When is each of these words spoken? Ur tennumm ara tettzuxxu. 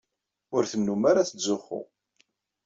Ur 0.55 0.63
tennumm 0.71 1.03
ara 1.11 1.27
tettzuxxu. 1.27 1.81